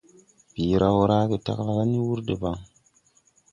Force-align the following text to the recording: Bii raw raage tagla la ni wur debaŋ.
Bii 0.53 0.75
raw 0.81 0.97
raage 1.09 1.37
tagla 1.45 1.71
la 1.77 1.83
ni 1.91 1.99
wur 2.05 2.19
debaŋ. 2.27 2.57